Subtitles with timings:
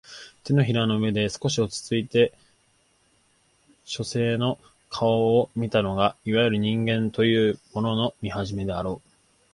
[0.43, 2.33] 掌の上で少し落ちついて
[3.85, 4.57] 書生の
[4.89, 9.09] 顔を見たのがいわゆる人間というものの見始めであろう